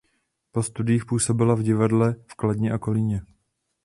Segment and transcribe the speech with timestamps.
[0.51, 3.21] Po studiích působila v divadlech v Kladně a v Kolíně.